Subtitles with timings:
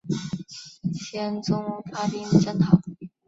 [1.11, 1.61] 宪宗
[1.93, 2.81] 发兵征讨。